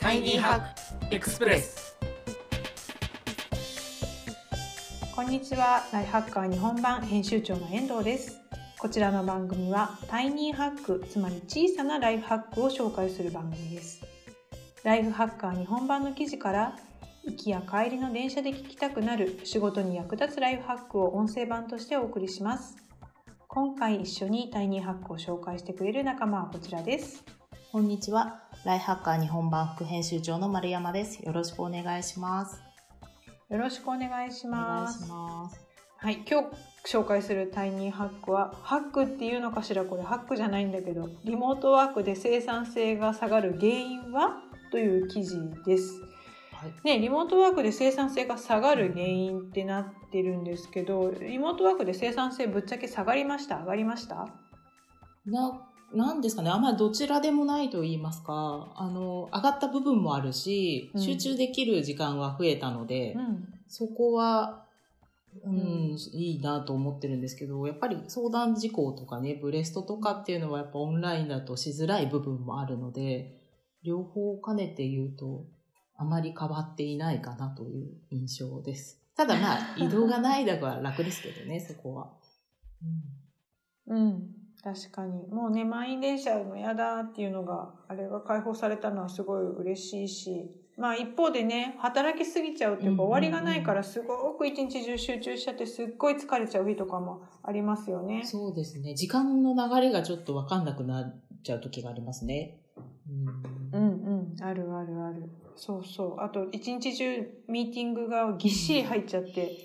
[0.00, 1.94] タイニーハックエクスプレス
[5.14, 5.84] こんにちは。
[5.92, 8.40] ライフハッカー日本版編集長の遠藤です。
[8.78, 14.00] こちらの番組はタイニーハックつまり小さなライフハックを紹介する番組です。
[14.84, 16.78] ライフハッカー日本版の記事から
[17.26, 22.78] 行きや帰りの電車で聞きたくなる仕事に役立つライフハックを音声版としてお送りします。
[23.48, 27.22] 今回一緒にタイニーハックを紹介してくれる仲間はこちらです。
[27.72, 28.40] こんにちは。
[28.64, 31.20] ライフハッカー日本版副編集長の丸山です。
[31.20, 32.60] よろしくお願いします。
[33.48, 35.60] よろしくお願いしますいします。
[35.98, 36.48] はい、今日
[36.84, 39.84] 紹介するタイニーハックはハックっていうのかしら？
[39.84, 46.00] これハックじゃないんだけどリモートワークで生産性が下がる原因はという記事です。
[46.52, 46.72] はい。
[46.82, 53.58] ね、リモートワークで生産性が下がる原因ってなってるんですけどリモートワークで生産性ぶっちゃけ下がりました？
[53.60, 54.26] 上がりました？
[55.24, 56.50] な、なんですかね。
[56.50, 64.64] あんまりどちらでもないと言いますか、あの、上がった部分もあるし、うん集中できる時間は増えたので、うんそこは、
[65.44, 65.56] うん、う
[65.94, 73.38] んいいなと思ってるんですけど、やっぱり相談事項とかね、ブレストとかっていうのはやっぱオンラインだとしづらい部分もあるので、
[73.84, 75.44] 両方兼ねて言うと、
[75.96, 79.00] あまり変わっていないかなという印象です。
[79.16, 82.12] ただまあ、 移動がないだから楽ですけどね、そこは。
[83.86, 85.26] うん確かに。
[85.28, 90.50] もうね満員電車の嫌だっていうのがあれが解放されたのはすごい嬉しいし。
[90.76, 93.10] まあ一方でね働きすぎちゃうっていうかうんうんうん。
[93.10, 98.22] 終わりがないからすごく一日中集中しちゃってすっごい疲れちゃう日とかもありますよね。
[98.24, 98.94] そうですね。
[98.94, 102.60] 時間の流れがちょっとわかんなくなっちゃう時がありますね。
[103.72, 103.82] うん。
[103.82, 105.30] うんあるあるある。
[105.56, 106.20] そうそう。
[106.20, 109.56] あと一日中ミーティングがぎっしり入っちゃって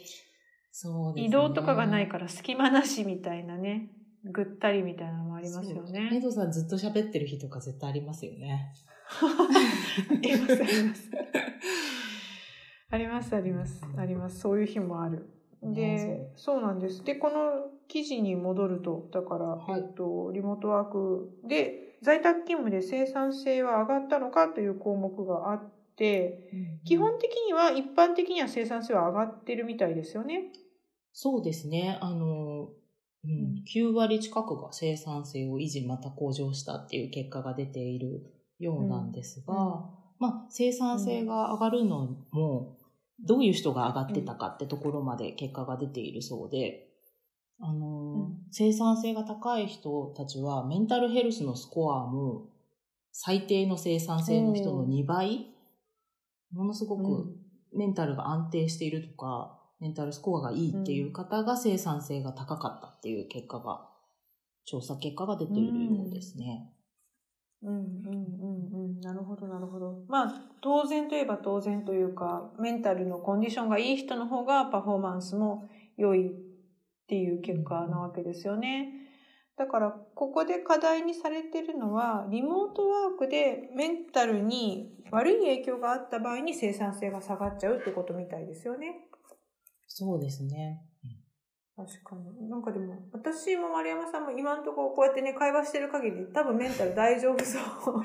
[0.71, 1.27] そうですね。
[1.27, 3.89] 移動とかがないから隙間なしみたいなね
[4.31, 6.09] ぐったりみたいなのもありますよね。
[6.12, 8.73] 遠藤さんずっと喋ってる日とか絶対ありますよね。
[9.22, 11.12] ありますあります。
[12.90, 15.30] ありますありますありますそういう日もある。
[15.62, 17.03] でねそうなんです。
[17.03, 26.50] でこの記事に戻るとだから、はいえっと、リモートワークで在宅勤務で生産性は上がったのかという項目があって
[26.84, 30.52] 基本的には一般的には生産性は上がってるみたいですよね。
[31.18, 31.97] そうですね。
[32.02, 32.68] あの、
[33.28, 39.59] うん、9割近くが生産性を維持また向上したっていう結果が出ているようなんですが、うん。
[40.19, 42.78] まあ、生産性が上がるのも、
[43.19, 46.90] どういう人が上がってたかってところまで結果が出ているそうで、
[47.59, 48.38] あの、うん。
[48.52, 52.50] 生産性が高い人たちはメンタルヘルスのスコアも
[53.12, 55.47] 最低の生産性の人の2倍、
[56.52, 57.35] ものすごく
[57.74, 63.88] メンタルが安定しているとか、メンタルスコアがいいっていう方が生産性が高かったっていう結果が、
[64.66, 66.72] 調査結果が出ているようですね。
[67.62, 76.31] うんうんうんうんなるほどなるほどまあ当然といえば当然というかメンタルのコンディションがいい人の方がパフォーマンスも良いっ
[77.08, 79.06] ていう結果なわけですよね。
[79.58, 89.08] だからここで課題にされてるのはリモートワークでメンタルに悪い影響があった場合に生産性が下がっちゃうってことみたいですよね。
[89.97, 90.81] そうですね。
[91.78, 92.50] 確かに。
[92.50, 98.03] なんかでも、私も丸山さんも今のところこうやってね、会話してる限り、多分メンタル大丈夫そう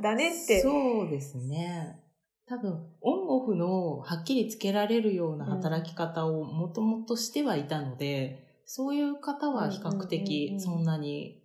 [0.00, 0.60] だねって。
[0.60, 2.00] そうですね。
[2.46, 11.42] 多分、オンオフのはっきりつけられるような働き方をもともとしてはいたので、そういう方は比較うんうんうんうん的そんなに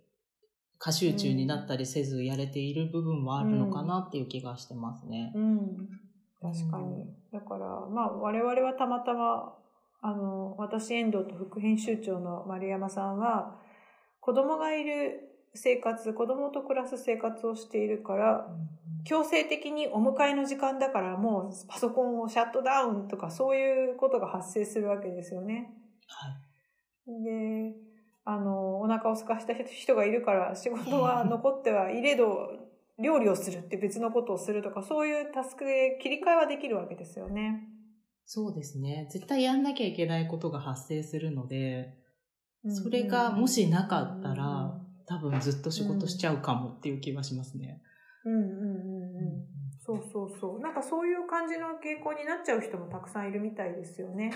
[0.78, 5.32] 過集中になったりせずやれている部分はあるのかなっていう気がしてますね。
[5.34, 5.88] うん。
[6.40, 7.06] 確かに。
[7.32, 9.54] だから、まあ、我々はたまたま、
[10.00, 13.60] あの、私、遠藤と副編集長の丸山さんは、
[14.20, 18.46] 子供がいる生活、子供と暮らす生活をしているから、
[19.04, 25.72] 強制的にお迎えの時間だからもうパソコンをシャットダウンとかそういうことが発生するわけですよね。
[26.06, 26.28] は
[27.08, 27.24] い。
[27.24, 27.74] で、
[28.24, 32.67] あの、お腹を空かした人がいるから仕事は残ってはいれど、
[33.02, 37.62] 料理をするって別のことをするとか、そういうタスクで切り替えはできるわけですよね。
[38.24, 39.08] そうですね。
[39.10, 41.94] 絶対やんなきゃいけないことが発生するので、
[42.68, 47.80] それがもしなかったら、多分ずっと仕事しちゃうかもっていう気はしますね。
[48.24, 49.46] うんうんうんうん。
[49.80, 50.60] そうそうそう。
[50.60, 54.32] なんかそういう感じの傾向になっちゃう人もたくさんいるみたいですよね。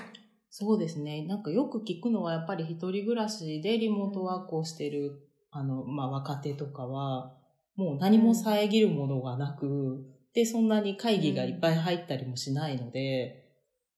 [0.49, 1.27] そうですね。
[1.27, 7.37] なんかよく聞くのはやっぱり一人暮らしでリモートワークをしてる、あの、まあ、若手とかは、
[7.77, 10.05] もう何も遮るものがなく、
[10.35, 13.43] で、そんなに会議がいっぱい入ったりもしないので、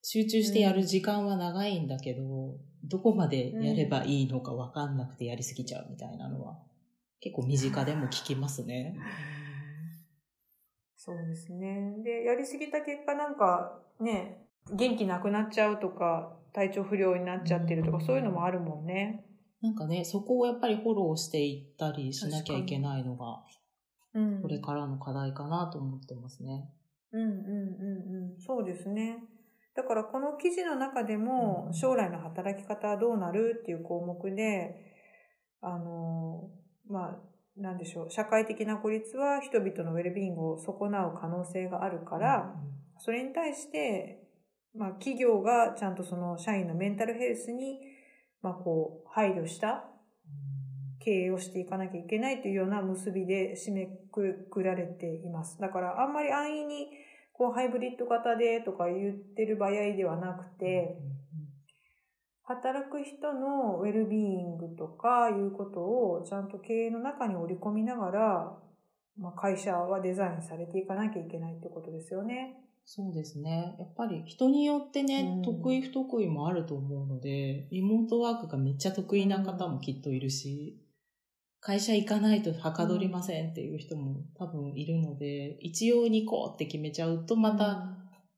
[0.03, 6.59] 集中してやる時間は長いんだけど、どこまでやればいいのかわかんなくてやりすぎちゃうみたいなのは、
[7.21, 8.95] 結構身近でも聞きますね。
[10.97, 11.97] そうですね。
[12.03, 19.25] で、やりすぎた結果なんかね、元気なくなっちゃうとか、体調不良になっちゃってるとか、そういうのもあるもんね。
[19.61, 23.43] なんかね、そこをやっぱりフォローしていったりしなきゃいけないのが、うん。
[24.43, 26.69] これからの課題かなと思ってますね。
[27.13, 28.41] うんうんうんうん。
[28.41, 29.19] そうですね。
[29.75, 34.95] だからこの記事の中でもうん将来の働き方はどうなるっていう項目で、
[35.61, 36.51] あの、
[36.89, 37.19] まあ、
[37.57, 38.11] なんでしょう。
[38.11, 42.55] 社会的な孤立は人々のウェルビーイングを損なう可能性があるから、
[42.99, 44.23] それに対して、
[44.77, 47.81] まあ、企業がちゃんとその社員のメンタルヘルスに、
[48.43, 49.85] まあ、こう、配慮した
[51.05, 55.61] 経営をしていかなきゃいけないというような結びで締めくくられています。
[55.61, 56.89] だから、あんまり安易に、
[57.33, 60.97] こう、ハイブリッド型でとか言ってる場合ではなくて、
[62.45, 68.59] 働く人のウェルビーイングとかいうことをちゃんと経営の中に織り込みながら、
[69.19, 72.57] まあ、会社はデザインされていかなきゃいけないってことですよね。
[72.87, 73.77] そうですね。
[73.79, 80.79] やっぱり人によってね、うん得意不得意もあると思うので、リモートワークがめっちゃ得意な方もきっといるし、
[81.67, 87.89] 会社行かないとはかどりませんっていう人も多分いるので、一様に行こうって決めちゃうと、また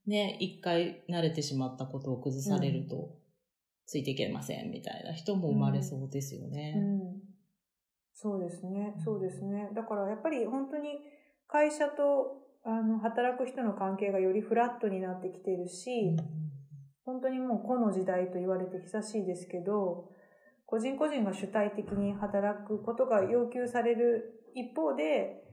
[0.05, 3.17] ね、一回慣れてしまったことを崩されると、
[3.85, 6.75] ついていけませんみたいな人も生まれそうですよね。
[6.77, 7.19] うん、
[8.13, 9.71] そうですね、そうですね。
[9.75, 10.97] だからやっぱり本当に
[11.49, 16.15] 会社とあの働く人の関係がよりフラットになってきているし、
[17.03, 20.15] 本当にもう個の時代と言われて久しいですけど、
[20.67, 25.43] 個人個人が主体的に働くことが要求される一方で、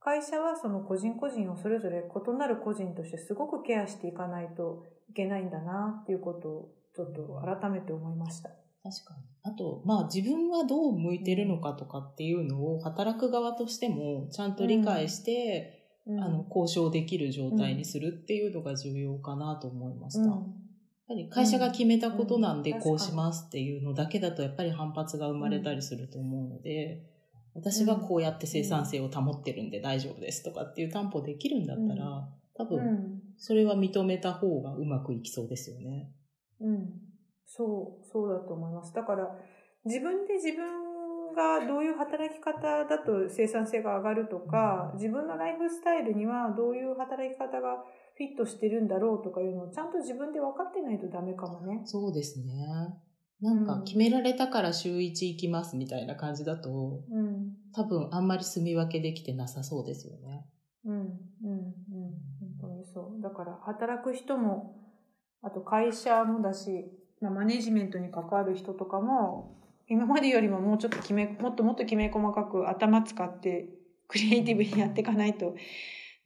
[0.00, 8.50] 会社はその個人個人をそれぞれ異なる個人としてすごくケアしていかないといけないんだなっていうことをちょっと改めて思いました。
[8.82, 9.22] 確かに。
[9.42, 15.74] あと、まあ自分はどう向いてるのかとかっていうのを働く側としてもちゃんと理解して、
[16.06, 20.28] うんあの、交渉できる状態にするっていうのが重要かなと思いました。
[20.28, 20.42] やっ
[21.08, 27.02] ぱり会社が決めたことなんでうんこうしますっていうのだけだとやっぱり反発が生まれたりすると思うので、
[27.54, 36.10] 私はこうやって生産性を保ってるんで大丈夫ですとかっていう担保できるんだったら、多う分んそれは認めた方がうまくいきそうですよね。
[36.60, 36.90] うん、
[37.46, 38.92] そう、そうだと思います。
[38.92, 39.28] だから、
[39.84, 40.87] 自分で自分
[41.38, 47.84] がどういう働き方だと生産性が上がるとか、自分のライフスタイルにはどういう働き方が
[48.16, 51.82] フィットしてるんだろうとかいうのをちゃんと自分で分かってないとダメかもね。
[51.84, 52.44] そうですね。
[53.40, 60.44] なんか決められたから週1行きますみたいな感じだと、うん、多分あんまり住み分けできてなさそうですよね。
[60.84, 61.12] うん、うん、うん。
[62.40, 63.22] 本当にそう。
[63.22, 64.74] だから、働く人も、
[65.42, 66.70] あと会社もだし、
[67.20, 69.56] まあ、マネジメントに関わる人とかも、
[69.88, 73.68] 今までよりももうちょっときめ、もっともっときめ細かく頭使って、
[74.06, 75.54] クリエイティブにやっていかないと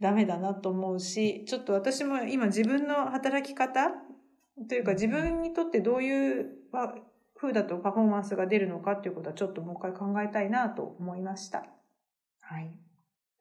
[0.01, 3.91] ダメだなと思うし、ちょっと私も今自分の働き方
[4.69, 6.47] というか自分にとってどういう
[7.37, 11.67] 風だとパフォーマンスが出るのかっていうことはちょっともう一回考えたいなと思いました。
[12.41, 12.71] はい。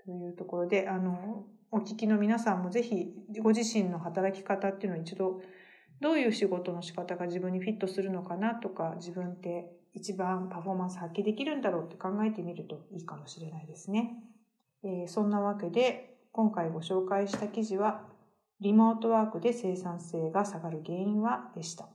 [0.03, 5.41] というところで、あの、お聞きの皆さんもぜひご自身の働き方っていうのを一度
[6.01, 14.15] どういう仕事の仕方が自分にフィットするのかなとか自分って一番パフォーマンス発揮できるんだろうって考えてみるといいかもしれないですね。
[14.83, 18.01] えーそんなわけで今回ご紹介した記事は
[18.61, 21.87] リモートワークで生産性が下がる原因はでした。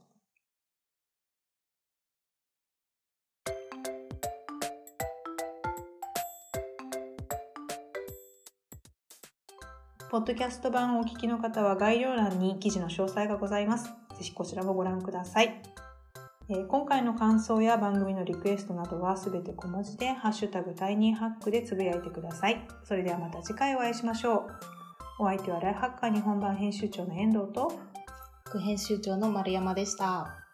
[10.09, 13.87] ポッドキャスト版をお聞きの方は概要欄に記事の詳細がございます。
[13.87, 15.61] ぜひこちらもご覧ください。
[16.49, 22.69] えー今回の感想や番組のリクエストなどはすべて小文字で、ハッシュタグタイニーハックでつぶやいてください。
[22.85, 24.47] それではまた次回お会いしましょ
[25.19, 25.25] う。
[25.25, 27.73] お相手はライハッカー日本版編集長の遠藤と、
[28.45, 30.46] 副編集長の丸山でした。